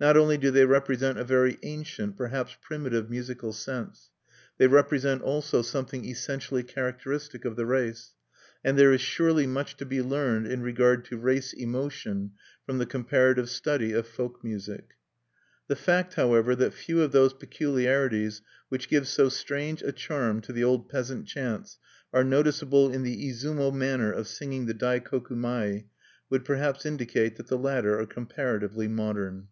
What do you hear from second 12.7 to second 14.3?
the comparative study of